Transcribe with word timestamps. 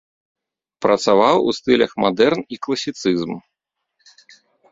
Працаваў 0.85 1.35
у 1.51 1.53
стылях 1.57 1.91
мадэрн 2.05 2.41
і 2.57 2.59
класіцызм. 2.65 3.31